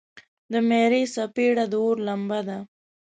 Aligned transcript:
د 0.51 0.53
میرې 0.69 1.01
څپیړه 1.13 1.65
د 1.71 1.73
اور 1.83 1.97
لمبه 2.07 2.39
ده. 2.47 2.57